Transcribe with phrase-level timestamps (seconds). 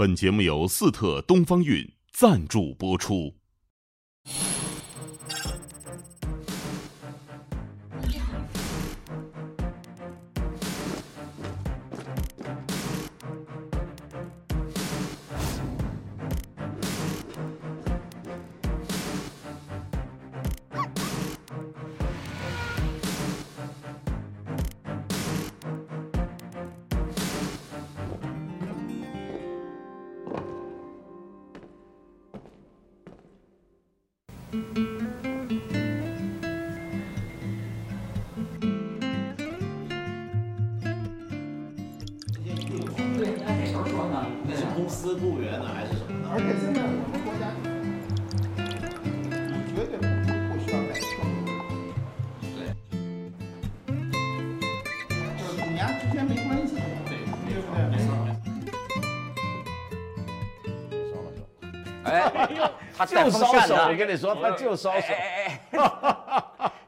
[0.00, 3.39] 本节目由四特东方韵赞助播出。
[62.10, 65.12] 哎，他烧手，风扇的我跟你说，他就烧手。
[65.12, 65.84] 哎哎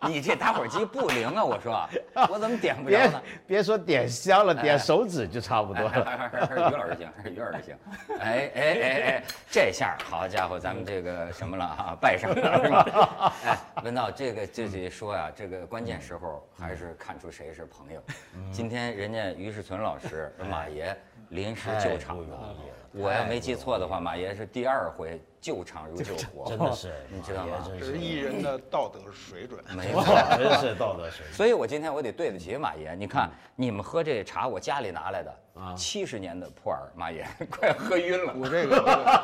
[0.00, 1.44] 哎，你这打火机不灵啊！
[1.44, 1.88] 我说，
[2.28, 3.22] 我怎么点不着呢？
[3.46, 6.30] 别说点香了，点手指就差不多还了。
[6.56, 7.78] 于老师行，于老师行。
[8.18, 13.32] 哎哎哎哎，这下好家伙，咱们这个什么了啊，拜上了是吧？
[13.46, 18.02] 哎，文道，这个这得说呀，这个关键时候还是看出谁是朋友。
[18.50, 20.96] 今天人家于世存老师、马爷
[21.28, 22.54] 临时救场了
[22.92, 27.66] 我要没记错的话，马爷是第二回救场如救 火，真的是， 你知道吗？
[27.78, 29.64] 这是艺人的道德水准。
[29.74, 30.04] 没 错。
[30.36, 31.34] 真是道德水准。
[31.34, 32.94] 所以我今天我得对得起马爷。
[32.94, 38.34] 你看，你们喝这茶，我家里拿来的，啊七十年的普洱，马爷快喝晕了。
[38.36, 38.76] 我这个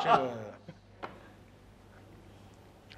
[0.03, 0.29] 这个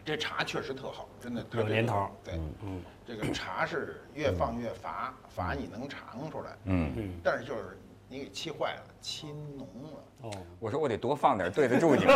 [0.03, 1.43] 这茶确实特好，真的。
[1.43, 7.77] 它这个有年头对，嗯，这个茶是越放越乏，乏你能尝出来，嗯，嗯，但是就是
[8.11, 12.13] 你给气坏了，气浓了，哦，我说我得多放点，对得住你们。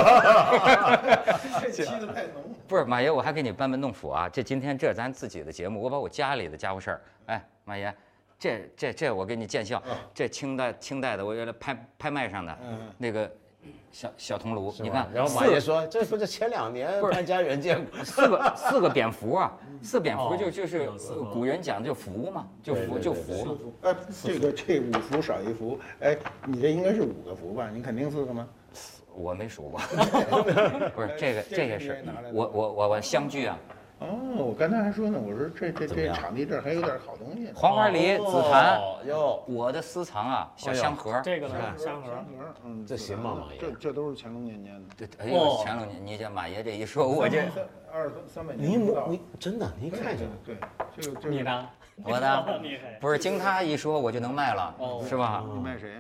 [1.62, 2.44] 这 气的太浓。
[2.68, 4.28] 不是马爷，我还给你班门弄斧啊！
[4.28, 7.96] 这今天这是咱自己的节目，我把我家里的家伙事儿，哎，马爷，
[8.38, 9.82] 这这这我给你见笑，
[10.14, 13.32] 这清代清代的，我原来拍拍卖上的嗯那个
[13.92, 20.90] 小小铜炉，你看，然后马四爷说：“这不是前两年不家园见过，四个四个蝙蝠啊， 四蝙蝠哦就就是
[21.32, 23.58] 古人讲就福嘛，就福就福嘛。
[23.84, 27.70] 哎，这个这五福少一福，哎，你这应该是五个福吧？
[27.74, 28.48] 你肯定四个吗？
[29.18, 29.80] 我没数过，
[30.94, 33.58] 不是这个这这个是是你拿来的我我我我相聚啊，
[34.06, 37.52] 哦，我刚才还说呢，我说这这这场地这儿还有点好东西。
[37.54, 41.20] 黄花梨、紫檀，哦哟，我的私藏啊，小香盒。
[41.24, 42.20] 这个呢看，香盒，盒，
[42.64, 47.40] 嗯，这行吗马爷这这都是乾隆年间的，对，哎呦，哦乾隆年，你这马爷这一说，我这
[47.92, 48.76] 二三三百年你
[49.08, 50.68] 你真的，你对看一下对，对，
[51.00, 51.68] 这个这个你呢？
[52.04, 52.98] 我的厉害。
[53.00, 55.42] 不是经他一说我就能卖了，哦是吧？
[55.54, 56.00] 你卖谁呀？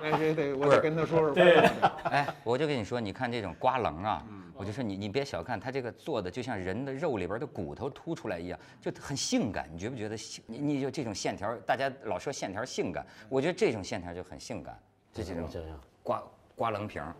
[0.00, 1.32] 卖谁 得我得跟他说说。
[1.32, 1.58] 对，
[2.04, 4.22] 哎，我就跟你说，你看这种刮棱啊，
[4.58, 9.70] 我就说你你别小看它这个做的，就像人的肉里边的骨头凸出来一样，就很性感。
[9.72, 10.42] 你觉不觉得性？
[10.48, 14.76] 你你就这种线条，大家老说线条性感，我觉得这种线条就很性感，
[15.12, 16.20] 就这种这样，刮
[16.56, 17.14] 刮棱瓶儿，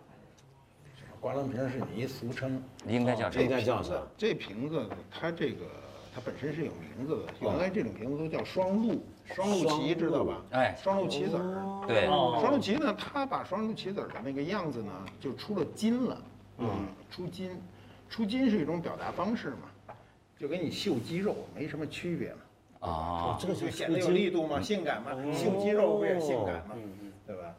[1.20, 3.44] 刮棱瓶是你一俗称，应该叫什么？
[3.44, 3.94] 应该叫啥？
[4.16, 5.64] 这瓶子它这个
[6.12, 10.42] 它本身是有名字的，原来这种瓶子都叫双鹿，双鹿旗知道吧？
[10.50, 11.86] 哎双鹿棋子儿。
[11.86, 16.20] 对，哦双鹿旗呢，它把双鹿棋子儿的那个样子呢，就出了金了，
[16.58, 17.50] 嗯，出金，
[18.10, 19.94] 出金是一种表达方式嘛，
[20.38, 27.54] 就跟你秀肌肉没什么区别嘛，啊，这就显得有力度嘛，性感嘛，秀肌肉不也性感嘛，嗯对吧？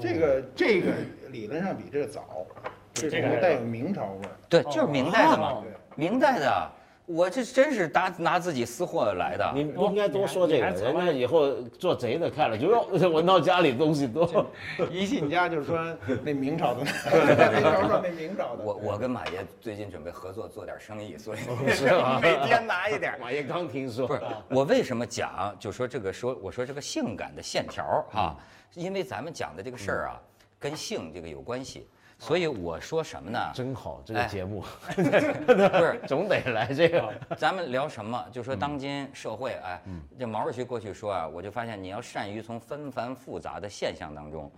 [0.00, 0.92] 这个这个
[1.30, 2.46] 理论上比这个早，
[2.94, 4.30] 这这个带有明朝味儿。
[4.48, 5.52] 对，就是明代的嘛。
[5.52, 6.72] 哦，明代的。
[7.08, 9.50] 我这真是拿拿自己私货来的。
[9.54, 14.46] 你不应该多说这个，人家以后做贼的看了就哟， 闻到家里东西多。
[14.90, 15.78] 一进家就说
[16.22, 18.62] 那明朝的， 说那明朝的。
[18.62, 21.38] 我我跟马爷最近准备合作做点生意，所以
[21.70, 21.86] 是
[22.20, 23.18] 每天拿一点。
[23.18, 24.20] 马爷刚听说，不是
[24.50, 28.36] 我为什么讲，就说这个说我说这个性感的线条哈，
[28.74, 30.20] 因为咱们讲的这个事儿啊，
[30.58, 33.38] 跟性这个有关系，所以我说什么呢？
[33.54, 34.64] 真好，这个哎节目
[34.96, 37.14] 不是 总得来这个。
[37.36, 38.26] 咱们聊什么？
[38.32, 39.80] 就说当今社会，哎，
[40.18, 44.50] 这毛主席过去说啊，我就发现你要善于从纷繁复杂的现象当中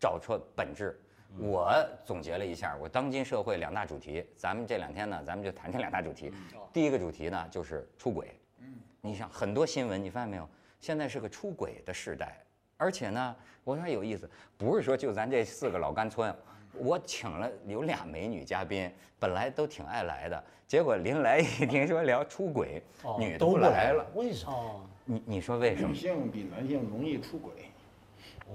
[0.00, 1.00] 找出本质。
[1.38, 1.72] 我
[2.04, 6.32] 总结了一下，我当今社会两大主题，咱们这两天呢，咱们就谈这两大主题。
[6.72, 8.36] 第一个主题呢，就是出轨。
[9.00, 10.48] 你想很多新闻，你发现没有？
[10.80, 12.38] 现在是个出轨的时代，
[12.76, 16.34] 而且呢，我说有意思，不是说就咱这四个老干村，
[16.78, 22.82] 我请了有俩美女嘉宾，本来都挺爱来的，结果临来一听说聊出轨，
[23.18, 24.04] 女的不来了。
[24.14, 24.48] 为啥？
[24.50, 25.94] 哦，你你说为什么女？
[25.94, 27.52] 性比男性容易出轨，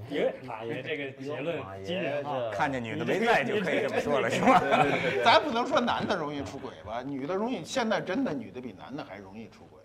[0.09, 2.49] 爷马爷这个结论马爷惊人啊！
[2.51, 4.61] 看见女的没在就可以这么说了，是吧？
[5.23, 9.79] 咱不能说男的容易出轨吧，女的容易，现在真的女的比男的还容易出轨。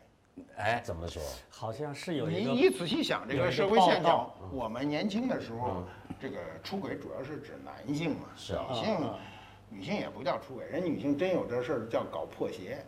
[0.57, 1.23] 哎，怎么说？
[1.49, 5.85] 好像是有一你个你仔细想这个个社会现象，我们年轻的时候，
[6.25, 9.11] 这个出轨主要是指男性嘛，是啊女性
[9.69, 12.79] 女性也不叫出轨，人女性真有这事儿叫搞破鞋，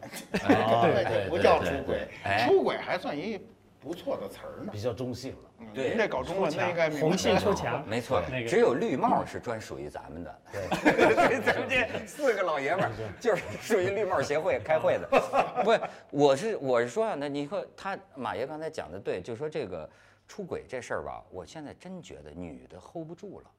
[0.49, 2.47] 哦这对 就不叫对对出轨哎。
[2.49, 3.39] 出轨还算一
[3.79, 4.81] 不错的词儿呢比。
[4.81, 5.39] 较中性了。
[5.59, 10.39] 嗯对您这搞中文的应该明白红杏出墙， 没错那，个只有绿帽是专属于咱们的。
[10.53, 12.91] 对，咱们这四个老爷们儿
[13.21, 15.63] 就是属于绿帽协会开会的。
[15.63, 15.81] 不是，
[16.11, 19.89] 我是我是说啊，那你说他马爷刚才讲的对，就说这个
[20.27, 23.51] 出轨这事儿吧，我现在真觉得女的 hold 不住了。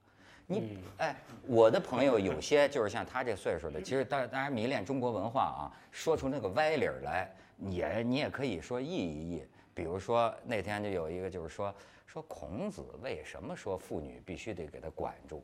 [0.50, 1.16] 你哎，
[1.46, 7.30] 我的朋友有些就是像他这岁数的，其实当当然迷恋中国文化啊，说出那个歪理儿来，
[7.69, 9.44] 也你也可以说议一议。
[9.74, 11.75] 比如说那天就有一个就是说
[12.06, 15.44] 说孔子为什么说妇女必须得给他管住，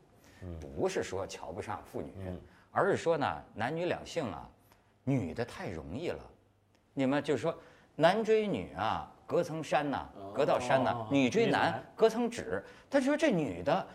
[0.58, 2.12] 不是说瞧不上妇女，
[2.70, 4.50] 而是说呢男女两性啊，
[5.04, 6.30] 女的太容易了，
[6.94, 7.54] 你们就说
[7.96, 12.62] 男追女啊，隔层山呐、隔道山呐、哦女追男隔层纸。
[12.90, 13.86] 他说这女的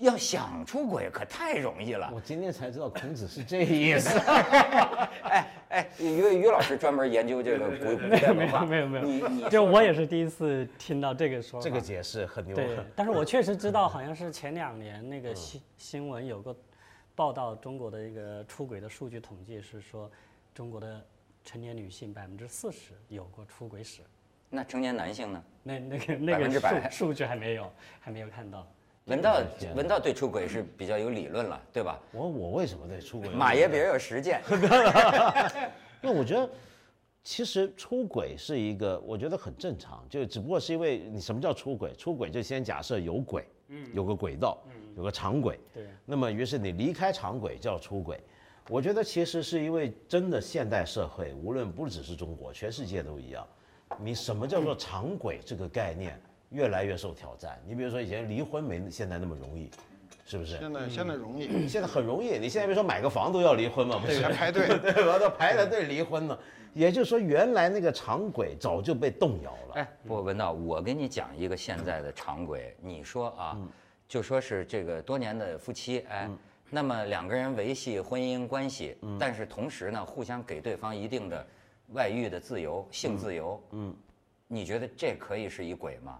[0.00, 2.10] 要想出轨可太容易了。
[2.14, 4.18] 我今天才知道孔子是这意思。
[5.22, 11.64] 哎 哎，于于老师专门研究这个古古代文化，没有没有没有你你就我也是第一次听到这个说法。
[11.64, 12.54] 这个解释很牛。
[12.54, 16.54] 对，但是我确实知道，好像是前两年那个新新闻有个
[17.16, 20.08] 报道，中国的一个出轨的数据统计是说，
[20.54, 21.04] 中国的
[21.44, 24.00] 成年女性百分之四十有过出轨史。
[24.48, 25.44] 那成年男性呢？
[25.62, 27.70] 那那个那个100%数数据还没有，
[28.00, 28.66] 还没有看到。
[29.06, 29.42] 文道
[29.74, 32.00] 文道对出轨是比较有理论了，对吧？
[32.12, 33.28] 我我为什么对出轨？
[33.28, 34.40] 马爷比较有实践，
[36.00, 36.48] 因为我觉得，
[37.22, 41.92] 其实出轨是一个，我觉得很正常，就只不过是因为你什么叫出轨？
[41.94, 43.46] 出轨就先假设有轨，
[43.92, 48.18] 有个轨道，嗯有个长轨，对，那么于是你离开长轨叫出轨。
[48.68, 53.46] 我觉得其实是因为真的现代社会，无论不只是中国，全世界都一样，
[53.98, 56.18] 你什么叫做长轨这个概念
[56.50, 57.60] 越来越受挑战。
[57.66, 59.70] 你比如说以前离婚没现在那么容易，
[60.24, 60.56] 是不是？
[60.56, 64.22] 现在现在容易，现在很容易，你现在别说买个房都要离婚嘛，不是？
[64.22, 64.66] 还排队。
[64.80, 65.18] 对吧？
[65.18, 66.38] 都排着队离婚呢。
[66.72, 69.74] 也就是说，原来那个长轨早就被动摇了。
[69.74, 72.74] 哎，不，文道，我给你讲一个现在的常轨。
[72.80, 73.56] 你说啊，
[74.08, 76.28] 就说是这个多年的夫妻，哎，
[76.70, 81.46] 那么两个人维系婚姻关系，但是同时呢，互相给对方一定的
[81.92, 83.94] 外遇的自由、性自由，嗯，
[84.48, 86.18] 你觉得这可以是一轨吗？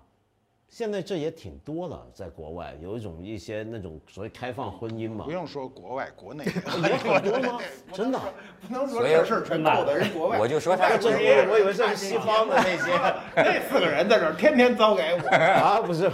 [0.68, 6.50] 现在这也挺多了，在国外有一种一些那种所谓开放婚姻嘛不，用说国外，国内 也
[6.96, 7.60] 很多吗？
[7.94, 8.20] 真的？
[8.66, 10.38] 不能说事儿全扣在人国外。
[10.38, 12.92] 我就说他这我我以为这是西方的那些
[13.36, 16.10] 那四个人在这儿天天糟给我，啊，不是，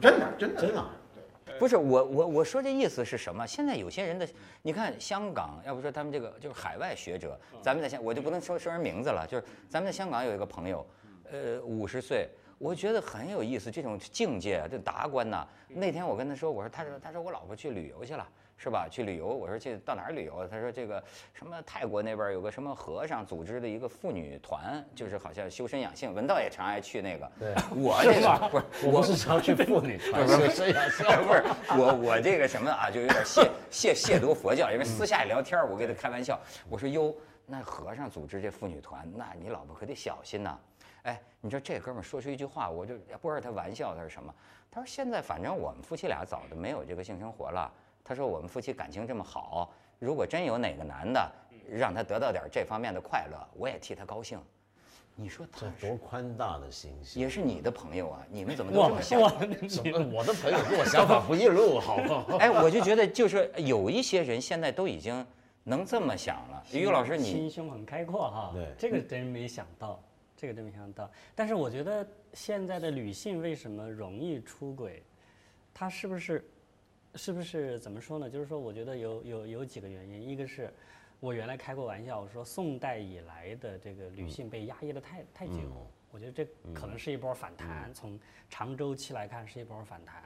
[0.00, 0.84] 真的真的真的。
[1.58, 3.46] 不是我我我说这意思是什么？
[3.46, 4.28] 现在有些人的，
[4.62, 10.86] 你看香港，要不说他们这个就是海外学者，咱们在香我就不能说说人名字了，就是咱们在香港有一个朋友，
[11.30, 12.28] 呃，五十岁，
[12.62, 18.26] 我觉得很有意思，这种境界啊，这达观呐、那天我跟他说，我说他说他说我老婆去旅游去了。
[18.54, 18.86] 是吧？
[18.88, 20.46] 去旅游，我说去到哪儿旅游？
[20.46, 21.02] 他说这个
[21.34, 26.14] 什么泰国那边有个什么和尚组织的一个妇女团，就是好像修身养性。
[26.14, 27.28] 文道也常爱去那个。
[27.40, 31.42] 对，我这个不是我不是常去妇女 团，是是呀，是不是
[31.76, 37.12] 我我这个什么啊，就有点亵亵亵渎佛教，因为私下里聊天，我跟他开玩笑，我说哟，
[37.44, 40.56] 那和尚组织这妇女团，那你老婆可得小心呐。
[41.02, 44.34] 哎，你知道这哥们儿说出一句话，我就不知道他玩笑他是什么。
[44.70, 47.70] 他说现在反正我们夫妻俩早就没有这个性生活了。
[48.04, 51.32] 他说我们夫妻感情这么好，如果真有哪个男的
[51.68, 54.40] 让他得到点这方面的快乐，我也替他高兴。
[55.14, 57.20] 你说他多宽大的心胸。
[57.20, 58.26] 也是你的朋友啊？
[58.30, 59.20] 你们怎么都这么想？
[59.20, 59.28] 哇，
[59.68, 62.36] 什么我的朋友跟我想法不一路，好不好？
[62.38, 65.24] 哎，我就觉得就是有一些人现在都已经
[65.64, 66.64] 能这么想了。
[66.72, 70.02] 于老师，你心胸很开阔哈，对这个真没想到，
[70.42, 71.08] 这个真没想到。
[71.36, 75.00] 但是我觉得现在的女性为什么容易出轨，
[75.72, 76.44] 她是不是，
[77.14, 78.28] 是不是怎么说呢？
[78.28, 80.68] 就是说，我觉得有有有几个原因，一个是
[81.20, 85.60] 我原来开过玩笑，我说宋代以来的这个女性被压抑的太太久，
[86.10, 86.44] 我觉得这
[86.74, 88.18] 可能是一波反弹，从
[88.50, 90.24] 长周期来看是一波反弹，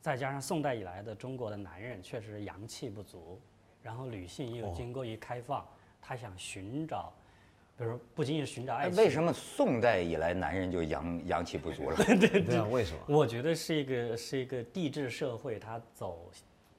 [0.00, 3.40] 再加上宋代以来的中国的男人确实阳气不足，
[3.82, 5.66] 然后女性又经过一开放，
[6.00, 7.12] 她想寻找，
[7.78, 11.96] 比如说不仅仅是寻找爱情，哎为什么宋代以来男人就阳阳气不足了？
[12.18, 13.00] 对对，为什么？
[13.06, 16.30] 我觉得是一个是一个帝制社会，它走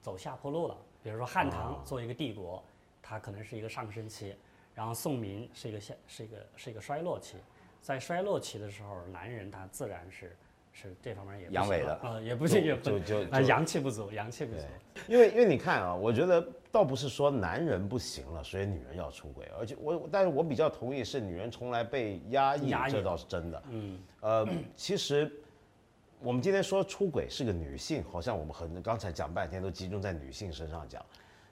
[0.02, 0.78] 走下坡路了。
[1.04, 2.64] 比如说汉唐作为一个帝国，
[3.02, 4.36] 它可能是一个上升期，
[4.74, 7.38] 然后宋明是一个下是一个是一个衰落期。
[7.80, 10.36] 在衰落期的时候，男人他自然是
[10.80, 14.62] 是这方面也不阳痿行的呃，也不是也不就就啊，就阳气不足，阳气不足。
[15.08, 23.64] 因为因为你看啊，我觉得倒不是说男人不行了，所以女人要出轨，而且我但是我比较同意是女人从来被压抑，压抑这倒是真的。
[23.72, 25.32] 嗯，呃，其实
[26.20, 31.04] 我们今天说出轨是个女性，好像我们很刚才讲半天都集中在女性身上讲，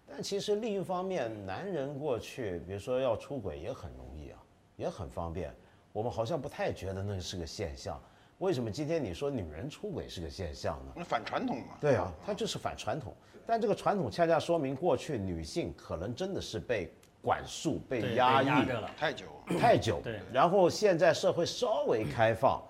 [0.08, 4.38] 但其实另一方面，男人过去比如说要出轨也很容易啊，
[4.76, 5.52] 也很方便，
[5.92, 8.00] 我们好像不太觉得那是个现象。
[8.40, 10.94] 为什么今天你说女人出轨是个现象呢？
[10.96, 11.78] 那反传统嘛。
[11.80, 13.16] 对啊，它就是反传统。
[13.48, 18.92] 但这个传统恰恰说明，过去女性可能真的是被管束、被，压抑被压着了。
[18.98, 19.26] 太久，
[19.60, 20.02] 太久。
[20.04, 22.62] 对然后现在社会稍微开放，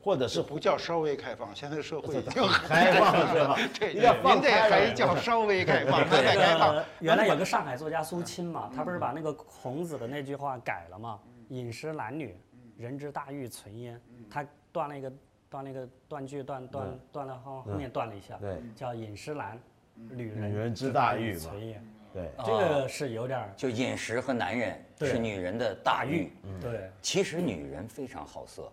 [0.00, 3.56] 或者是不叫稍微开放，现在社会已经开放，是吧？
[3.78, 4.50] 对，一定要放您这。
[4.50, 6.84] 还叫稍微开放，还在开放。
[7.00, 11.18] 原来有个上海作家苏青嘛，他不是把那个孔子的那句话改了嘛？
[11.48, 12.36] 饮食男女，
[12.76, 14.00] 人之大欲存焉。
[14.28, 15.12] 他断了一个
[15.48, 19.56] 断了一个断句，断断断了后后面断了一下，对，叫饮食男，
[19.94, 21.38] 女女人人之大欲嘛。
[21.38, 21.80] 存焉。
[22.12, 26.32] 对，这个是有点儿就饮食和男人是女人的大欲。
[26.60, 28.72] 对，其实女人非常好色，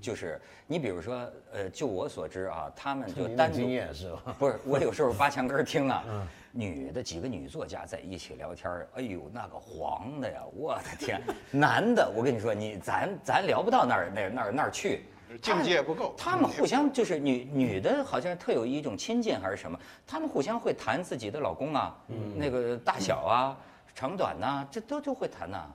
[0.00, 4.36] 就是你比如说，呃，就我所知啊，他们就单独经验是吧？
[4.38, 6.04] 不是，我有时候扒墙根儿听啊，
[6.52, 11.20] 女的几个女作家在一起聊天儿，哎呦，那个黄的呀，我的天！
[11.50, 15.04] 男的，我跟你说，你咱咱聊不到那儿那那儿那儿去，
[15.38, 16.14] 境界不够。
[16.16, 21.96] 他们互相就是女女的，好像特有一种亲近还是什么，他们互相会谈自己的老公啊，
[22.36, 23.58] 那个大小啊、
[23.94, 25.66] 长短呐、这都都会谈呐、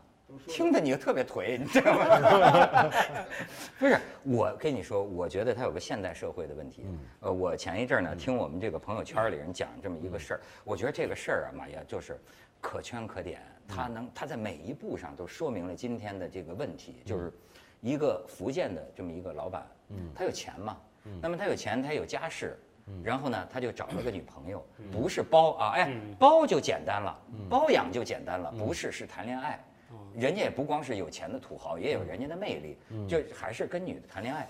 [0.48, 2.92] 听着你就特别颓，你知道吗？
[3.80, 6.86] 不是，我跟你说，我觉得它有个现代社会的问题。
[7.22, 12.20] 呃，我前一阵儿呢，听我们这个朋友圈里人讲这么一个事儿，我觉得这个事儿啊，马爷就是
[12.60, 17.32] 可圈可点，它能它在每一步上都说明了今天的这个问题，就是
[17.86, 19.64] 一个福建的这么一个老板，
[20.16, 20.76] 他有钱嘛，
[21.22, 22.58] 那么他有钱，他有家世。
[23.04, 27.16] 然后呢，他就找了个女朋友，不是包啊，哎，包就简单了，
[27.48, 29.64] 包养就简单了，不是是谈恋爱。
[30.16, 32.78] 人家也不光是有钱的土豪，也有人家的魅力，
[33.08, 34.48] 就还是跟女的谈恋爱。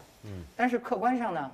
[0.55, 1.51] 但是客观上呢，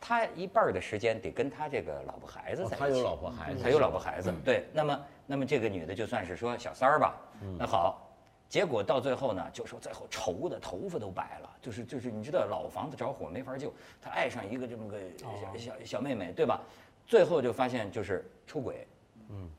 [0.00, 2.76] 他一半儿的时间得跟他这个老婆孩子在一起。
[2.76, 7.14] 哦他有老婆孩子，他有老婆孩子，对，那么那么这个女的就算是说小三儿吧，
[7.58, 8.03] 那好，
[8.54, 16.60] 结果到最后呢，就说最后愁的头发都白了，就是就是你知道老房子着火没法救，他爱上一个这么个小小小妹妹，对吧？
[17.04, 18.86] 最后就发现就是出轨，
[19.30, 19.50] 嗯，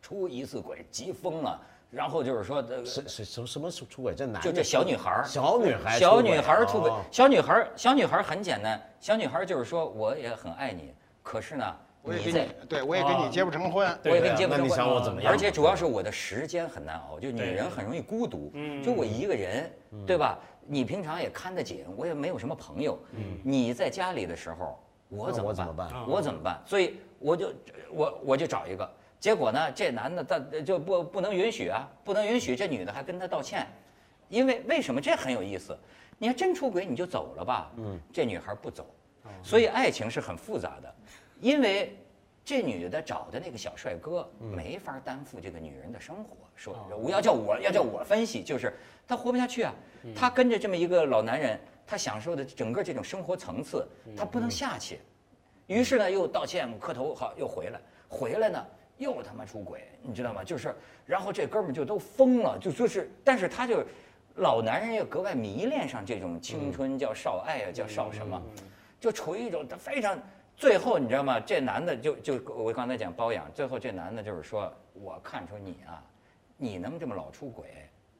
[0.00, 1.60] 出一次轨急疯了，
[1.90, 4.14] 然后就是说呃是是什么什么出出轨？
[4.14, 6.90] 这男就这小女孩儿小女孩，小女孩出轨。
[6.90, 13.86] 哦，小女孩小女孩很简单，小女孩就是说我也很爱你，可是呢，我也跟你，对我也跟你结不成婚。
[14.04, 18.52] 我也跟你结不成婚你想我怎么样而且主要是我的时间很难熬，就女人很容易孤独，
[18.84, 19.70] 就我一个人，
[20.06, 20.38] 对吧？
[20.66, 22.98] 你平常也看得紧，我也没有什么朋友。
[23.42, 24.78] 你在家里的时候，
[25.08, 25.66] 我怎么办？
[25.66, 26.62] 我怎么办我怎么办？
[26.66, 27.52] 所以我就
[27.90, 28.88] 我我就找一个，
[29.20, 33.66] 结果呢，这男的他就不不能允许啊，不能允许，这女的还跟他道歉，
[34.28, 35.76] 因为为什么这很有意思？
[36.18, 38.86] 你要真出轨你就走了吧，嗯，这女孩不走，
[39.42, 40.94] 所以爱情是很复杂的，
[41.42, 41.94] 因为
[42.44, 46.36] 这女的找的那个小帅哥没法担负这个女人的生活。
[46.54, 46.72] 说
[47.02, 48.72] 我要叫我要叫我分析，就是
[49.08, 49.74] 她活不下去啊，
[50.14, 53.84] 她跟着这么一个老男人，她享受的整个这种生活层次，
[54.16, 55.00] 她不能下去。
[55.66, 58.64] 于是呢，又道歉磕头，好又回来，回来呢
[58.98, 60.44] 又他妈出轨，你知道吗？
[60.44, 60.72] 就是，
[61.04, 63.82] 然后这哥们儿就都疯了，就就是，但是他就
[64.36, 68.40] 老男人又格外迷恋上这种青春，叫少爱啊，叫少什么，
[69.00, 70.16] 就处于一种他非常。
[70.62, 71.40] 最后你知道吗？
[71.40, 76.00] 这男的就就我刚才讲包养，最后这男的就是说，我看出你啊，
[76.56, 77.66] 你能这么老出轨，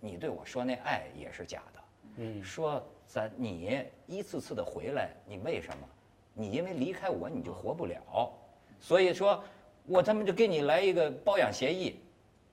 [0.00, 1.80] 你对我说那爱也是假的。
[2.16, 5.88] 嗯，说咱你一次次的回来，你为什么？
[6.34, 8.32] 你因为离开我你就活不了，
[8.80, 9.40] 所以说，
[9.86, 12.00] 我他妈就给你来一个包养协议，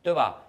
[0.04, 0.40] 对吧？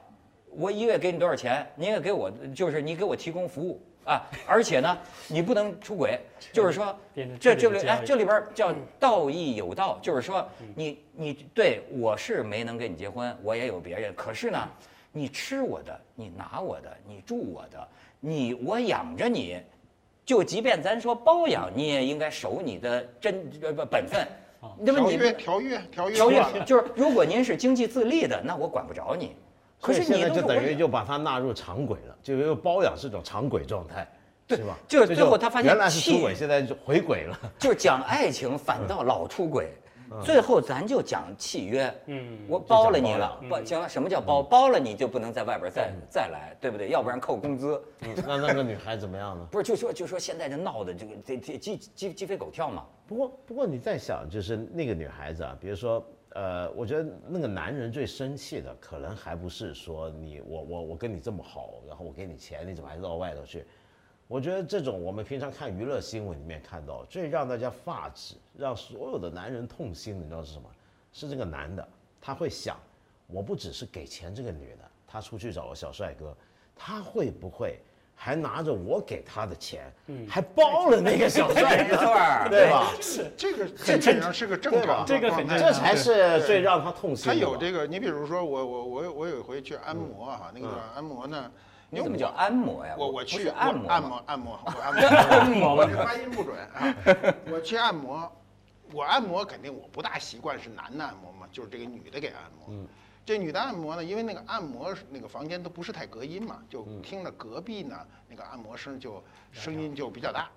[0.51, 6.19] 我一个月给你多少钱，你也给我，就是你给我提供服务啊，而且呢，你不能出轨，
[6.53, 6.99] 就是说
[7.39, 14.69] 这这里哎这里边叫道义有道，就是说你你对我是没能跟你结婚，我也有别人，可是呢，
[15.13, 17.89] 你吃我的，你拿我的，你住我的，
[18.19, 19.61] 你我养着你，
[20.25, 24.27] 就即便咱说包养，你也应该守你的真呃不本分，
[24.79, 29.37] 那么条你约条约条约条约就是如果您是经济自立的，那我管不着你。
[29.81, 34.07] 可是所以现在就等于就把他纳入常轨了，就又包养是种常轨状态，
[34.47, 34.77] 对是吧？
[34.87, 37.39] 就是最后他发现原来是出轨，现在就回轨了。
[37.59, 39.73] 就是讲爱情，反倒老出轨。
[40.25, 44.43] 最后咱就讲契约，嗯我包了你了讲，包行了，什么叫包？
[44.43, 46.89] 包了你就不能在外边再再来，对不对？
[46.89, 47.81] 要不然扣工资。
[48.27, 49.47] 那那个女孩怎么样呢？
[49.53, 52.85] 不是，就说就说现在这闹的这个这这鸡鸡鸡飞狗跳嘛。
[53.07, 63.65] 不过不过你在想，就是那个女孩子啊，比如说，呃，我觉得那个男人最生气的，可能还不是说你我我我跟你这么好，然后我给你钱，你怎么还绕外头去？
[64.29, 70.71] 我觉得这种我们平常看娱乐新闻里面看到，最让大家发指、让所有的男人痛心的，你知道是什么？
[71.13, 71.89] 是这个男的，
[72.21, 72.79] 他会想，
[73.27, 76.33] 我不只是给钱这个女的，他出去找个小帅哥，
[76.77, 77.81] 他会不会
[78.23, 79.91] 还拿着我给他的钱，
[80.29, 81.97] 还包了那个小帅 哥？
[82.51, 82.93] 对吧？
[83.35, 87.41] 这个这本上是个正常的这个肯定状态这才是最让他痛心他的吧。
[87.41, 91.51] 有这个，你比如说我我我我有一回去按摩哈，那个按摩呢，
[91.89, 92.95] 你怎么叫按摩呀？
[92.99, 96.95] 我我去按摩按吗摩按摩，我按 摩，我这发音不准啊。
[97.51, 98.31] 我去按摩，
[98.93, 102.85] 我按摩肯定我不大习惯是男的按摩嘛，就是这个女的给按摩。
[103.25, 109.23] 这女的按摩呢，因为那个按摩那个房间都不是太隔音嘛，就听着隔壁呢那个按摩声就
[109.53, 110.51] 声音就比较大，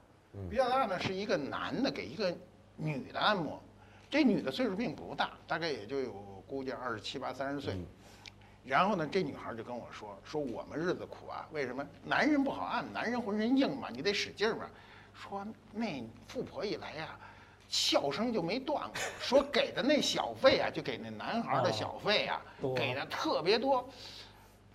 [0.49, 2.35] 比较大呢是一个男的给一个
[2.75, 3.61] 女的按摩，
[4.09, 6.11] 这女的岁数并不大，大概也就有
[6.47, 7.77] 估计二十七八三十岁。
[8.65, 11.85] 然后呢，这女孩就跟我说：“说我们日子苦啊，为什么？
[12.05, 14.69] 男人不好按，男人浑身硬嘛，你得使劲儿嘛。
[15.13, 17.19] 说那富婆一来呀、
[17.73, 18.93] 笑声就没断过。
[19.19, 23.89] 说给的那小费啊，就给那男孩的小费啊，多给的特别多。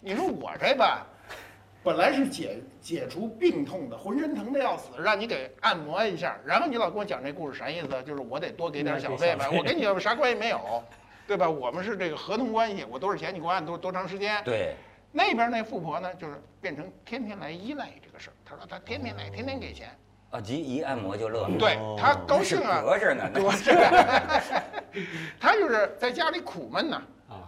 [0.00, 1.06] 你说我这吧，
[1.84, 8.02] 本来是解解除病痛的，浑身疼的要死，让你给按摩一下，然后你老跟我讲这故事啥意思？
[8.02, 10.82] 就是我得多给点小费呗，我跟你有啥关系没有？
[11.28, 11.48] 对吧？
[11.48, 14.42] 我们是这个合同关系，我多少钱你给我按多多长时间？
[14.42, 14.74] 对，
[15.12, 18.34] 那边那富婆呢，就是变成天天来依赖这个事儿。
[18.44, 19.96] 她说她天天来，天天给钱，
[20.30, 21.58] 啊，即一按摩就乐了。
[21.58, 23.72] 对他高兴啊，隔着呢，那我这，
[25.40, 27.02] 她就是在家里苦闷呐，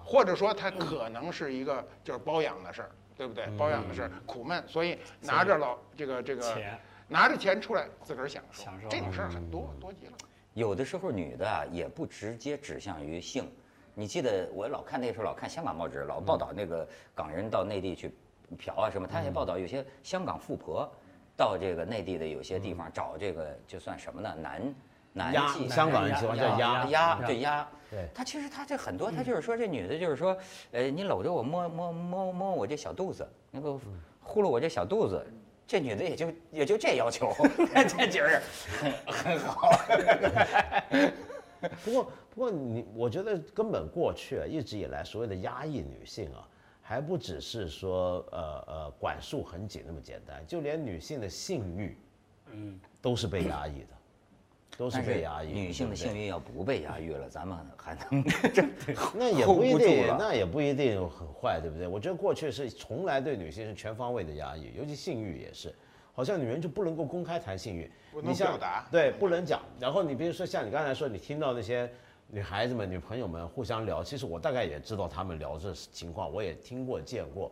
[0.05, 3.47] 或者说他可能是一个就是包养的事儿，对不对？
[3.59, 10.13] 包养的事儿苦闷，所以拿着老这个这个钱拿着钱出来自个儿享受享受，这种事儿很多多极了。
[10.55, 13.51] 有的时候女的啊也不直接指向于性。
[13.95, 18.15] 你记得我老看那时候老看香港报纸，老报道那个港人到内地去
[18.59, 20.91] 嫖啊什么，他也报道有些香港富婆
[21.41, 24.35] 到这个内地的有些地方找这个就算什么呢？
[24.43, 24.75] 男
[25.15, 28.07] 男鸭妓，香港人喜欢叫鸭，鸭鸭对鸭，对。
[28.15, 30.37] 他其实他这很多，他就是说这女的就是说，
[30.71, 33.81] 呃，你搂着我摸摸摸摸我这小肚子，那个
[34.21, 35.27] 呼噜我这小肚子，
[35.67, 37.33] 这女的也就也就这要求，
[37.89, 38.43] 这就是
[38.79, 39.71] 很很好。
[41.83, 46.47] 不过，不过你，我觉得根本过去啊，一直以来所谓的压抑女性啊，
[46.91, 51.97] 还不只是说呃呃管束很紧那么简单，就连女性的性欲，
[52.51, 55.53] 嗯，都是被压抑的，都是被压抑。
[55.53, 58.25] 女性的性欲要不被压抑了，咱们还能
[59.15, 61.87] 那 也不一定，那也不一定很坏，对不对？
[61.87, 65.73] 我觉得过去是从来对女性是全方位的压抑，尤其性欲也是，
[66.13, 69.63] 好像女人就不能够公开谈性欲，不能你像表达对，不能讲。
[69.79, 71.89] 然后你比如说像你刚才说，你听到那些
[72.33, 77.51] 女孩子们、女朋友们互相聊，其实我大概也知道她们聊这情况，我也听过见过。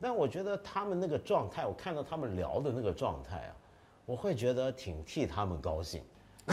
[0.00, 3.52] 但我觉得她们那个状态，我看到她们聊的那个状态啊，
[4.06, 6.00] 我会觉得挺替她们高兴。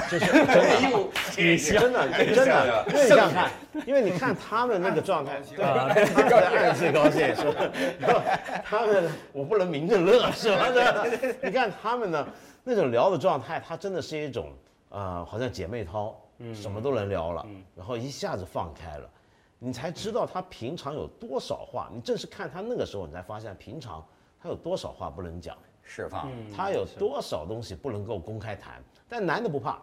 [0.10, 0.26] 就是
[1.78, 3.52] 真的，你真的真的，因为你想想看，
[3.86, 5.94] 因为你看他们那个状态，对吧？
[5.94, 7.70] 他们暗自高兴是吧？
[8.64, 10.70] 他们我不能明着乐是吧？
[11.44, 12.26] 你看他们呢，
[12.64, 14.54] 那种聊的状态，它真的是一种
[14.88, 16.18] 呃，好像姐妹淘，
[16.54, 19.10] 什么都能聊了，然后一下子放开了，
[19.60, 21.90] 你才知道他平常有多少话。
[21.94, 24.06] 你正是看他那个时候，你才发现平常
[24.42, 25.58] 他有多少话不能讲。
[25.84, 26.32] 释放。
[26.56, 29.80] 他有多少东西不能够公开谈，但男的不怕，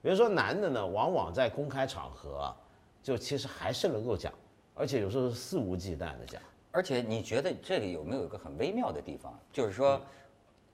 [0.00, 2.56] 比如说男的呢，往往在公开场合啊，
[3.02, 4.32] 就其实还是能够讲，
[4.74, 6.40] 而且有时候是肆无忌惮的讲。
[6.70, 9.38] 而且你觉得这里有没有一个很微妙的地方？
[9.52, 10.00] 就是说，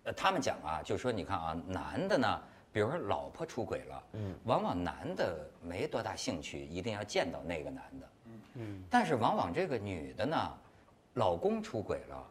[0.05, 2.41] 呃，他们讲啊，就是说，你看啊，男的呢，
[2.77, 8.09] 比如说老婆出轨了，嗯，往往男的没多大兴趣，一定要见到那个男的，
[8.57, 10.37] 嗯，但是往往这个女的呢，
[11.15, 12.23] 老公出轨了，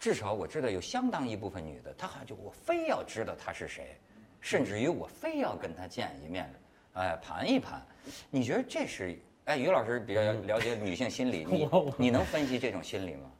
[0.00, 3.96] 至少我知道有相当一部分女的，她好像就我非要知道他是谁，
[4.40, 6.52] 甚至于我非要跟他见一面，
[6.94, 7.80] 哎，盘一盘。
[8.28, 9.16] 你觉得这是？
[9.44, 13.30] 哎，于老师比较了解女性心理，你 你能分析这种心理吗？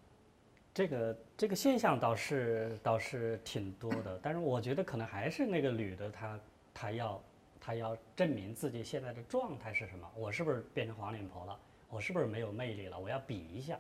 [0.73, 6.39] 这个这个现象倒是倒是挺多的，但是我觉得可能还是那个女的她
[6.75, 7.23] 她要
[7.61, 11.59] 他要证明自己现在的状态是什么，我是不是变成黄脸婆了，
[11.89, 13.79] 我是不是没有魅力了，我要比一下，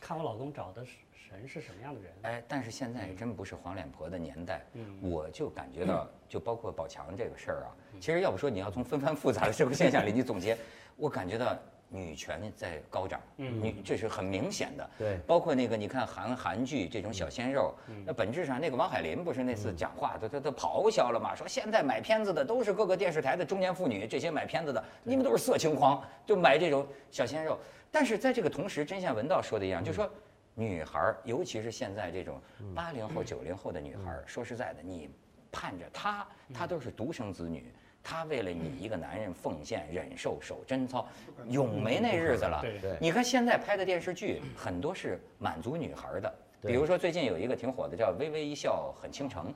[0.00, 0.98] 看我老公找的是
[1.30, 2.12] 人是什么样的人。
[2.22, 10.56] 哎，但是现在真不是黄脸婆的年代，嗯我就感觉到，就包括宝强这个事儿啊，其实要不说你要从纷繁复杂的社会现象里你总结，
[10.96, 11.58] 我感觉到
[11.94, 14.90] 女权在高涨，女这是很明显的。
[14.98, 15.18] 对。
[15.26, 17.72] 包括那个你看韩韩剧这种小鲜肉，
[18.04, 27.56] 那本质上那个王海林不是那次讲话，他他他咆哮了嘛，说现在买片子的都是各个电视台的中年妇女，这些买片子的你们都是色情狂，就买这种小鲜肉。
[27.92, 30.10] 但是在这个同时，真像文道说的一样，就说
[30.54, 32.40] 女孩儿，尤其是现在这种
[32.74, 35.08] 八零后、九零后的女孩儿，说实在的，你
[35.52, 37.72] 盼着她，她都是独生子女。
[38.04, 41.08] 她为了你一个男人奉献、忍受、守贞操，
[41.48, 42.60] 永没那日子了。
[42.60, 46.32] 对对你看现在拍的电视剧，很多是满足女孩儿的。
[46.60, 49.46] 比如说最近有一个挺火的，叫《微微一笑很倾城》。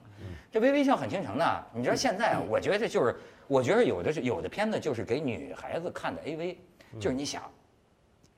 [0.50, 6.56] 这《微微一笑很倾城》呢，你知道现在啊，我觉得就是，我觉得有的是有的片子就是给女孩子看的 AV，
[7.00, 7.50] 就是你想，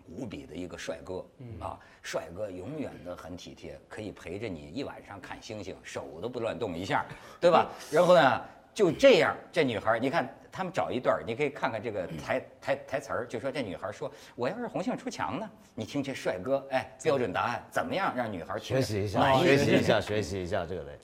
[0.08, 1.24] 无比的一个帅哥
[1.60, 7.04] 啊，帅哥永远的很体贴，可以陪着你一晚上看星星，手都不乱动一下，
[7.40, 7.68] 对吧？
[7.90, 8.40] 然后呢，
[8.80, 20.98] 就这样，这女孩儿，你看他们找一段，你可以看看这个台台台词儿，就说这女孩儿说我要是红杏出墙呢，你听这帅哥，哎，标准答案怎么样让女孩儿学习一下，学习一下，学习一下这个人。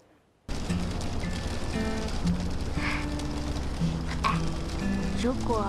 [5.23, 5.67] 如果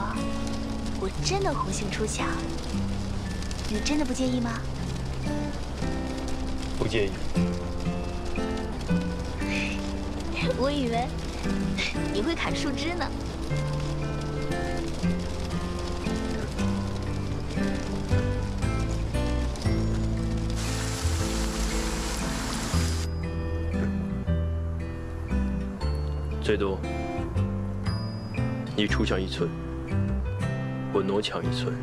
[1.02, 2.26] 我真的红杏出墙，
[3.70, 4.62] 你真的不介意吗？
[6.80, 7.12] 不介意。
[10.58, 11.06] 我以为
[12.14, 13.06] 你会砍树枝呢。
[26.42, 26.80] 最多
[28.78, 29.50] 你出墙一寸，
[30.94, 31.74] 我挪墙一寸；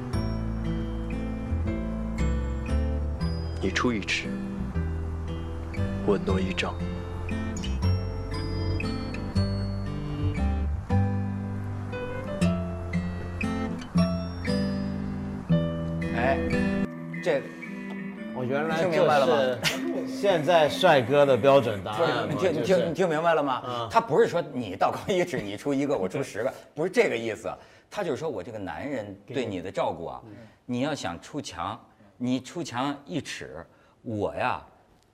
[3.60, 4.28] 你出一尺，
[6.06, 6.74] 我挪一丈。
[16.34, 16.40] 哎，
[17.22, 17.40] 这
[18.34, 22.28] 我原来听明白了就是现在帅哥的标准答案。
[22.28, 23.88] 你听你就是听你听明白了吗嗯？
[23.88, 27.48] 他不是说你道高一尺，你出一个，我出十个，不是这个意思。
[27.88, 30.20] 他就是说我这个男人对你的照顾啊，
[30.66, 31.80] 你要想出墙，
[32.16, 33.64] 你出墙一尺，
[34.02, 34.60] 我呀。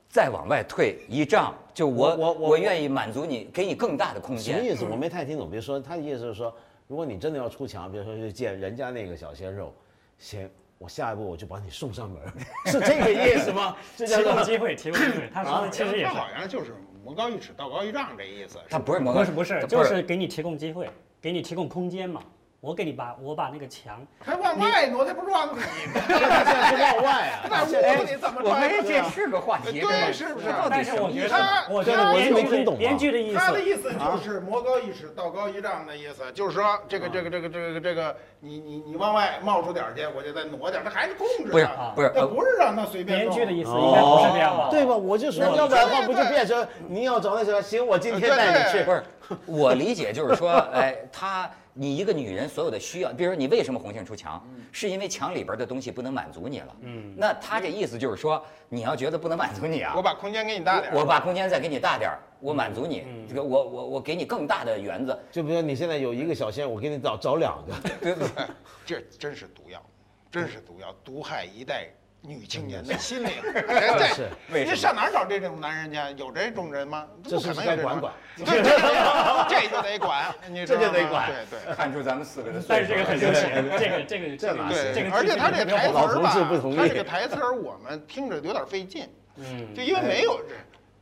[0.08, 4.56] 再往外退一丈，就我我我我我愿意满足你，给你更大的空间。
[4.56, 4.84] 什么意思？
[4.84, 5.48] 我没太听懂。
[5.48, 6.52] 比如说，他的意思是说，
[6.88, 9.72] 如果你真的要出墙，比如说去见人家那个小鲜肉，
[10.18, 10.50] 行，
[10.80, 12.22] 我下一步我就把你送上门，
[12.64, 13.76] 是这个意思吗？
[13.94, 15.30] 这叫提供机会，提供机会。
[15.30, 18.58] 他说的其实也好像就是魔高一尺，道高一丈这意思。
[18.70, 20.88] 他不是魔不是不是，就是给你提供机会，
[21.20, 22.22] 给你提供空间嘛。
[22.60, 25.62] 我给你把我把那个墙， 还往外挪，他不 是往里吗？
[26.06, 27.64] 现在是往外啊。
[27.64, 28.84] 在屋子里怎么我们穿？
[28.84, 30.46] 这是个话题，对，是不是？
[30.68, 44.68] 但是我觉他得，我觉得编剧我没听懂编剧的意思，他的意思就是魔高一尺，道高一丈的意思，就是说这个这个这个这个这个，你你你往外冒出点去，我就再挪点儿，这还是控制不是，不是这不是让他随便弄编剧的意思应该不是这样吧？
[44.70, 44.94] 对吧？
[44.94, 47.62] 我就说，要不然的话不就变成你要找那什么？
[47.62, 48.84] 行，我今天带你去。
[48.84, 49.02] 不是，
[49.46, 51.48] 我理解就是说，哎，他
[51.80, 56.76] 你一个女人所有的需要，比如说你为什么红杏出墙，是因为墙里边的东西不能满足你了。
[56.82, 67.72] 嗯，那他这意思就是说，你要觉得不能满足你啊，我把空间给你大点，我把空间再给你大点，我满足你，这个我我我给你更大的园子，就比如说你现在有一个小仙，我给你找找两个。
[67.98, 68.44] 对不对？
[68.84, 69.82] 这真是毒药，
[70.30, 71.88] 真是毒药，毒害一代
[72.22, 73.30] 女青年的心灵。
[73.42, 74.28] 这是。
[74.52, 74.72] 为什么？
[74.72, 76.22] 你上哪儿找这种男人去？
[76.22, 77.06] 有这种人吗？
[77.24, 77.82] 这是不可能有这种。
[77.82, 78.12] 该管管。
[78.36, 80.34] 对对对，这就得管，
[80.66, 81.30] 这就得管。
[81.30, 81.74] 对对。
[81.74, 82.68] 看出咱们四个的岁数。
[82.68, 86.76] 但是这个很流行，这个这个这个对，这个而且他这台词儿吧同志不同，意。
[86.76, 90.40] 他这个台词儿我们听着有点费劲，嗯，就因为没有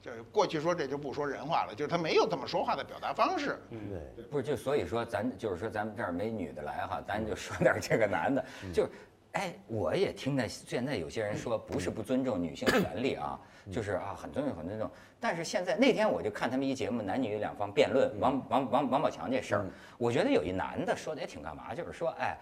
[0.02, 3.58] 这，这过去说这就不说人话了，就是他没有这么说话的表达方式。
[3.70, 8.90] 对，不是，就所以说咱就是说咱们这儿没女的来哈，咱就说点这个男的，就是，
[9.38, 13.38] 哎，我也听到现在有些人说不是不尊重女性权利啊，
[13.70, 22.36] 就是啊很尊重很尊重，但是现在那天我就看他们一节目男女两方辩论王王王王宝强这事儿，我觉得有一男的说的也挺干嘛，就是说哎，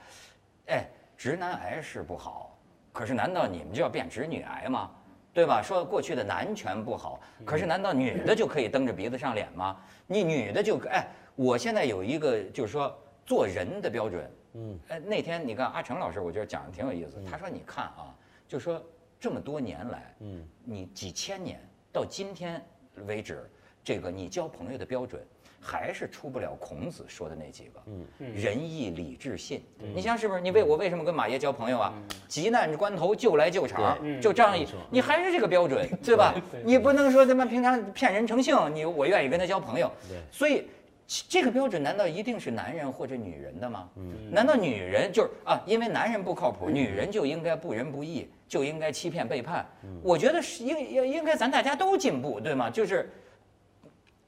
[0.68, 0.86] 哎
[1.18, 2.58] 直男癌是不好，
[2.94, 4.90] 可是难道你们就要变直女癌吗？
[5.34, 5.60] 对吧？
[5.62, 9.76] 说过去的男权不好，可是难道女的就可以蹬着鼻子上脸吗？
[10.06, 17.22] 你女的就哎，我现在有一个就是说做人的标准，嗯，哎，那天你看阿成老师，我觉得讲的挺有意思。
[17.30, 18.14] 他说你看啊，
[18.48, 18.82] 就说
[19.20, 21.60] 这么多年来，嗯，你几千年
[21.92, 22.64] 到今天
[23.06, 23.48] 为止，
[23.84, 25.22] 这个你交朋友的标准，
[25.60, 29.62] 还是出不了孔子说的那几个，嗯，仁义礼智信。
[29.94, 30.40] 你想是不是？
[30.40, 31.92] 你为我为什么跟马爷交朋友啊？
[32.26, 36.34] 急难关头就来救场，就仗义，你还是这个标准，对吧？
[36.64, 39.90] 你不能说他妈平常骗人成性，你我愿意跟他交朋友。
[40.30, 40.66] 所以
[41.06, 43.88] 这个标准难道一定是男人或者女人的吗？
[44.30, 45.60] 难道女人就是啊？
[45.66, 49.64] 因为男人不靠谱，女人就应该不仁不义，就应该欺骗背叛？
[50.02, 52.68] 我觉得是应应应该咱大家都进步，对吗？
[52.68, 53.10] 就是。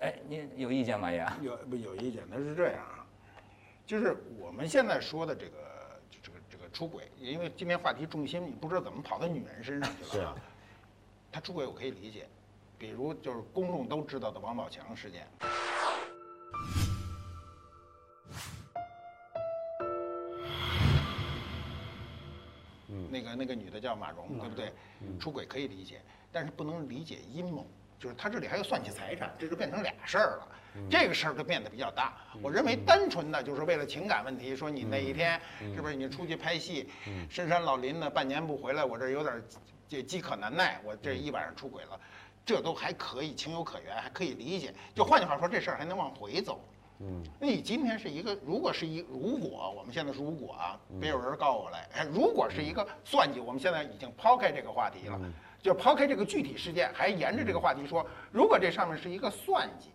[0.00, 1.10] 哎，您有意见吗？
[1.10, 2.22] 也 有不有意见？
[2.30, 3.04] 他是这样啊，
[3.84, 5.52] 就是我们现在说的这个
[6.22, 10.36] 这个这个出轨，因为今天话题重心你不知道怎么跑到女人身上去了。
[11.32, 12.28] 他出轨我可以理解，
[12.78, 15.26] 比如就是公众都知道的王宝强事件。
[23.10, 24.72] 那个那个女的叫马蓉，对不对？
[25.18, 27.66] 出轨可以理解，但是不能理解阴谋。
[27.98, 30.48] 就是他这里还要算计财产，这就变成俩事儿了。
[30.88, 32.16] 这个事儿就变得比较大。
[32.40, 35.40] 我认为单纯的就是为了情感问题，说你那一天
[35.74, 36.88] 是不是你出去拍戏，
[37.28, 39.42] 深山老林的半年不回来，我这有点
[39.88, 42.00] 这饥渴难耐，我这一晚上出轨了，
[42.48, 44.72] 这都还可以情有可原，还可以理解。
[44.94, 46.58] 就换句话说，这事儿还能往回走。
[47.00, 55.20] 嗯，那你今天是一个，如果是一如果我们现在如果啊，别有人告我来，哎，如果是一个算计，我们现在已经抛开这个话题了。
[55.60, 59.90] 就抛开这个具体事件，还沿着这个话题说，如果这上面是一个算计，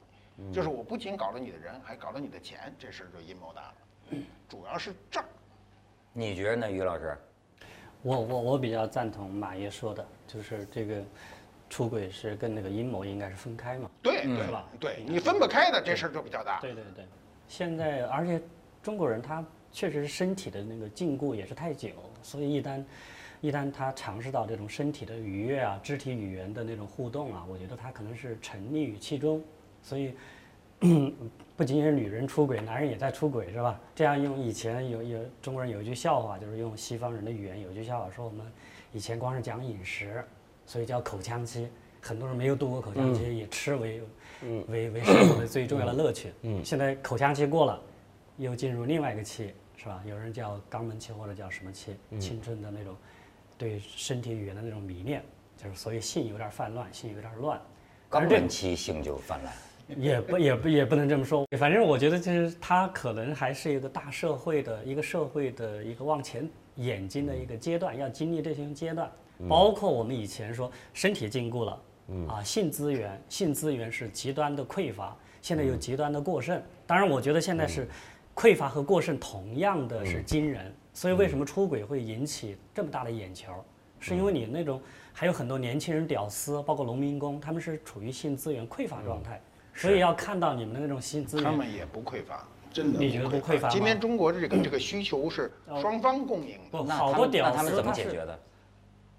[0.54, 4.18] 就是我不仅搞了你的人，还搞了你的钱，这事儿就阴谋大了。
[4.48, 5.26] 主要是这儿，
[6.12, 7.18] 你觉得呢，于老师？
[8.02, 11.02] 我我我比较赞同马爷说的，就是这个
[11.74, 13.90] 出轨是跟那个阴谋应该是分开嘛？
[14.04, 14.70] 对对吧？
[14.80, 16.60] 对你分不开的这事儿就比较大。
[16.60, 17.04] 对对对，
[17.48, 18.40] 现在而且
[18.84, 21.90] 中国人他确实是身体的那个禁锢也是太久，
[22.22, 22.84] 所以一旦。
[23.42, 29.44] 一旦他尝试到这种身体的愉悦啊，肢体语言的那种互动啊，我觉得他可能是沉溺于其中。
[29.82, 30.14] 所以，
[31.58, 33.78] 不仅仅是女人出轨，男人也在出轨，是吧？
[33.94, 38.50] 这样用以前有有中国人有一句笑话，就是用西方人的语言有一句笑话说，我们
[38.94, 40.24] 以前光是讲饮食，
[40.66, 41.68] 所以叫口腔期，
[42.02, 44.02] 很多人没有度过口腔期，以吃为
[44.68, 46.32] 为为生活的最重要的乐趣。
[46.42, 47.82] 嗯，现在口腔期过了，
[48.38, 50.04] 又进入另外一个期，是吧？
[50.06, 51.96] 有人叫肛门期或者叫什么期？
[52.20, 52.96] 青春的那种。
[53.56, 55.24] 对身体语言的那种迷恋，
[55.56, 57.62] 就是所以性有点泛滥，性有点乱。
[58.10, 59.54] 肛门期性就泛滥，
[59.96, 61.46] 也不也不也不能这么说。
[61.58, 69.10] 反正我觉得就是他可能还是一个大社会的一个社会的一个往前演进的一个阶段，要经历这些阶段。
[69.48, 71.82] 包括我们以前说身体禁锢了，
[72.28, 76.62] 啊，性资源性资源是极端的匮乏，现在又极端的过剩。
[76.86, 77.88] 当然，我觉得现在是
[78.36, 80.74] 匮乏和过剩同样的是惊人。
[80.94, 83.52] 所以为什么出轨会引起这么大的眼球？
[84.00, 84.82] 是因为你那种
[85.14, 89.42] 还有很多年轻人屌丝，包括农民工，他们是处于性资源匮乏状态，
[89.74, 91.46] 所以要看到你们的那种性资源。
[91.46, 93.00] 他们也不匮乏，真的。
[93.00, 95.50] 你觉得不匮乏今天中国的这个这个需求是
[95.82, 96.60] 双方共赢。
[96.70, 98.40] 不，好多屌丝他们怎么解决的？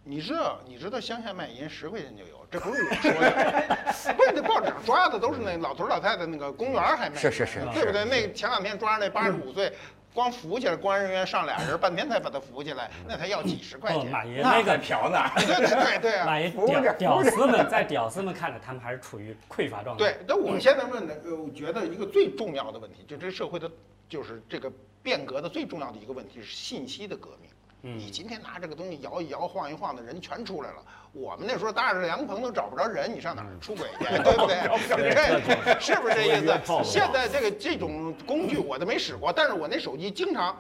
[0.05, 8.05] 你知道，你知道乡下卖淫十块钱就有，这不是我说的， 不是那报纸上抓的都是那老头老太太那个公园还卖，是是是，对不对？
[8.05, 9.73] 那前两天抓那八十五岁。
[10.13, 14.09] 光扶起来，公安人员上俩人，半天才把他扶起来，那才要几十块钱。
[14.13, 15.19] 马爷那个嫖呢？
[15.35, 16.25] 对对对对啊！
[16.31, 20.05] 马爷屌屌丝们在屌丝们看来，他们还是处于匮乏状态。
[20.05, 23.69] 对，那我现在问的，呃，我觉得一个最重要的问题，就这社会的，
[24.09, 24.71] 就是这个
[25.03, 27.51] 变革的最重要的一个问题是信息的革命。
[27.87, 30.77] 你今天拿这个东西摇一摇、晃一晃的人全出来了。
[31.13, 34.05] 我们那时候搭着凉棚都找不着人，你上哪儿出轨去？
[34.25, 35.75] 对不对？
[35.75, 36.83] 这是不是这意思？
[36.83, 40.59] 现在这个这种工具我都没使过，但是我那手机经常，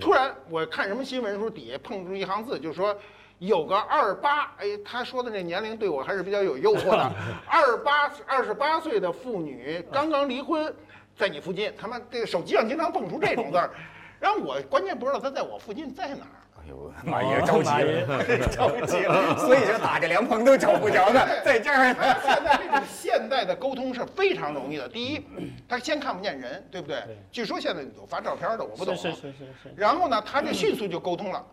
[0.00, 2.96] 突然我看什么新闻时候底下碰出一行字，就说
[3.38, 7.12] 有个二八，哎，他说的这年龄对我还是比较有诱惑的。
[7.46, 10.74] 二八二十八岁的妇女刚刚离婚，
[11.18, 13.68] 在你附近，他妈这个手机上经常蹦出这种字儿，
[14.18, 16.41] 然后我关键不知道他在我附近在哪儿。
[16.64, 21.92] 哎呦，马爷着急了， 着急了，所以就打着凉棚都找不着呢，在这儿。
[22.22, 24.88] 现在这种现代的沟通是非常容易的。
[24.88, 25.24] 第一，
[25.68, 27.02] 他先看不见人，对不对？
[27.30, 28.94] 据说现在有发照片的，我不懂。
[28.96, 29.74] 是是是是。
[29.76, 31.44] 然后呢，他就迅速就沟通了，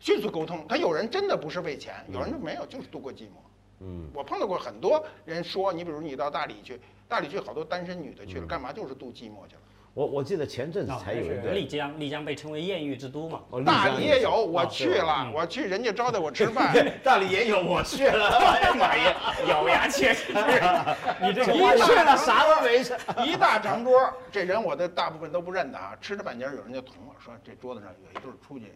[0.00, 0.66] 迅速沟通。
[0.68, 3.38] 他有人真的不是为钱，有人就没有，就是度过寂寞。
[3.82, 8.72] 嗯，我碰到过很多人说，你比如你到大理去，大理去好多单身女的去了，干嘛？
[8.72, 9.60] 就是度寂寞去了。
[9.92, 13.40] 我我记得前阵子才有一个丽江，丽江被称为艳遇之都嘛。
[13.66, 16.72] 大理也有，我去了，我去人家招待我吃饭。
[17.02, 18.28] 大理也有，我去了。
[18.38, 19.16] 哎呀妈呀
[19.48, 20.32] 咬牙切齿，
[21.20, 22.96] 你这一去了啥都没事。
[23.24, 24.00] 一大长桌，
[24.30, 25.96] 这人我的大部分都不认得啊。
[26.00, 28.72] 吃着半截，有人就捅我说这桌子上有一对出去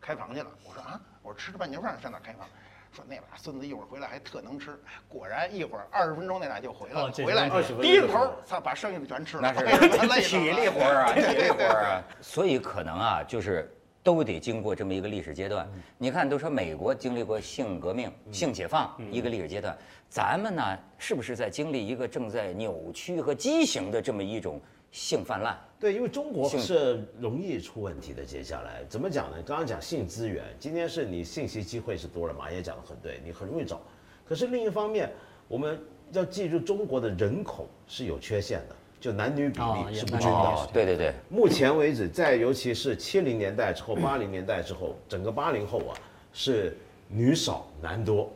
[0.00, 0.48] 开房去了。
[0.68, 2.46] 我说啊，我说吃着半截饭上哪开房？
[2.92, 4.78] 说那俩孙子一会儿回来还特能吃。
[5.08, 9.52] 果然一会儿二十分钟那俩就回来了，回来20分钟低着头，操，把剩下的全吃了。
[9.54, 12.02] 那累是 体力活儿啊，体力活儿啊。
[12.20, 13.70] 所以可能啊，就是
[14.02, 15.68] 都得经过这么一个历史阶段。
[15.98, 19.76] 你看，都说美国经历过性革命、性解放一个历史阶段，
[20.08, 25.54] 咱们呢，是不是在经历一个正在扭曲和畸形的这么一种性泛滥？
[25.78, 28.24] 对，因为中国是容易出问题的。
[28.24, 29.36] 接下来怎么讲呢？
[29.46, 33.80] 刚刚讲性资源，今天是你信息机会是多了，马也讲的很对，你很容易找。
[34.26, 35.10] 可是另一方面，
[35.46, 35.78] 我们
[36.12, 40.48] 要记住，中国的人口是有缺陷的，就男女比例是不均等的。
[40.48, 45.94] 哦，对对对，目前为止，在尤其是七零年代之后、八零年代之后，整个八零后啊
[46.32, 46.76] 是
[47.08, 48.30] 女少男多。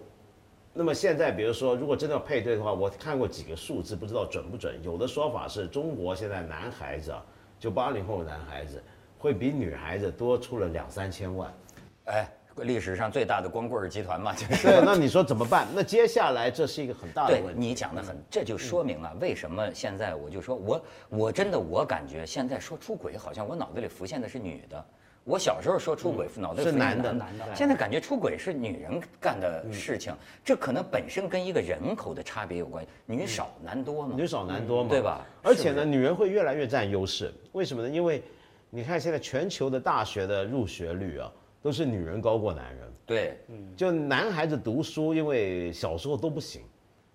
[0.75, 4.75] 那么现在，比如说，如果真的要配对的话，我看过几个数字，不知道准不准。
[4.83, 7.23] 有的说法是中国现在男孩子啊，
[7.59, 8.83] 就八零后的男孩子，
[9.19, 11.53] 会比女孩子多出了两三千万。
[12.07, 14.67] 哎，历史上最大的光棍儿集团嘛，就是。
[14.67, 15.67] 对，那你说怎么办？
[15.75, 17.61] 那接下来这是一个很大的对问题。
[17.61, 24.85] 你讲的很，这就说明了为什么现在我就说我我真的我感觉现在说出轨，好像我脑子里浮现的是女的。
[25.25, 30.13] 我小时候说出轨，脑子里浮现是男的男的现在感觉出轨是女人干的事情，
[30.45, 34.17] 这可能本身跟一个人口的差别有关系，女少男多嘛。
[34.17, 37.89] 女少男多嘛，对吧而且呢，女人会越来越占优势，为什么呢？
[37.89, 38.21] 因为
[38.69, 41.31] 你看现在全球的大学的入学率啊，
[41.63, 42.93] 都是女人高过男人。
[43.07, 43.39] 对，
[43.77, 46.63] 就男孩子读书，因为小时候都不行，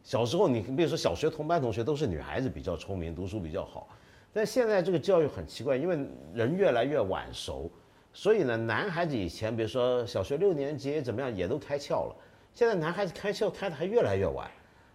[0.01, 3.89] 小时候你比如说小学同班同学都是女孩子比较聪明，读书比较好，
[4.31, 5.97] 但现在这个教育很奇怪，因为
[6.33, 7.69] 人越来越晚熟，
[8.17, 12.15] 所以呢，男孩子以前比如说小学六年级怎么样也都开窍了，
[12.51, 14.49] 现在男孩子开窍开的还越来越晚，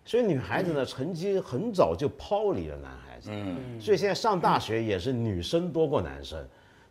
[0.05, 6.45] 所以女孩子呢成绩很早就抛离了男孩子，嗯，所以现在上大学也是女生多过男生。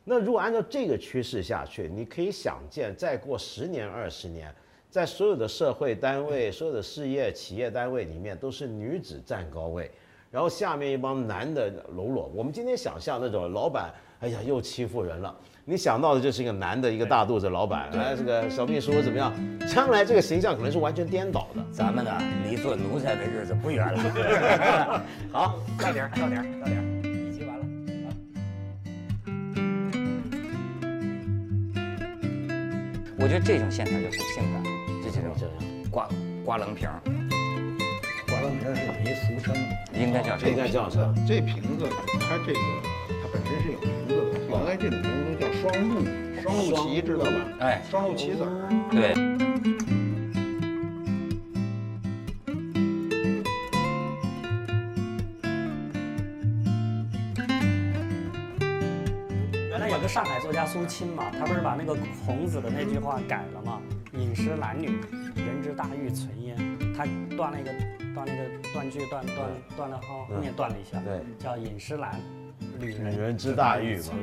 [0.06, 4.56] 那如果按照这个趋势下去，你可以想见，再过十年、二十年，
[4.90, 9.92] 在所有的社会单位、所有的事业企业单位里面，都是女子占高位，
[10.32, 12.32] 然后下面一帮男的喽啰。
[12.34, 15.36] 我们今天想象那种老板，哎呀，又欺负人了。
[15.66, 19.34] 你想到的就是一个男的，一个大肚子老板，哎，这个小秘书怎么样？
[19.68, 21.66] 将来这个形象可能是完全颠倒的。
[21.72, 22.12] 咱们呢
[22.48, 25.04] 离做奴才的日子不远了。
[25.34, 27.66] 好，到点儿，到点儿，到点儿，一集完了。
[33.18, 34.64] 我觉得这种线条就很性感，
[35.04, 35.34] 就这种
[35.90, 36.08] 刮
[36.46, 37.02] 刮棱瓶儿，
[38.28, 39.56] 刮棱瓶是一俗称，
[39.94, 40.62] 应该叫什应么？
[40.62, 41.12] 该这样说。
[41.28, 41.88] 这瓶子
[42.20, 43.01] 它这个它
[43.32, 46.06] 本身是有名字的，原来这种名字叫双鹿，
[46.42, 47.32] 双鹿旗知道吧？
[47.60, 48.48] 哎，双鹿棋子儿。
[48.92, 49.14] 对，
[59.70, 63.82] 原来有个上海作家苏青嘛，他不是把那个孔子的那句话改了嘛？
[64.14, 64.88] 饮食男女，
[65.36, 66.58] 人之大欲存焉。
[66.94, 67.06] 他
[67.38, 67.72] 断了一个
[68.14, 69.38] 断了一个断句，断断
[69.78, 72.20] 断了后后面断了一下，对，叫饮食男，
[72.88, 74.14] 女人之大欲嘛。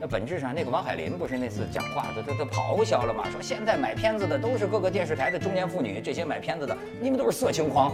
[0.00, 7.92] 那本质上那个王海林不是那次讲话，他他他咆哮了嘛，说现在买片子的都是各个电视台的中年妇女，这些买片子的你们都是色情狂。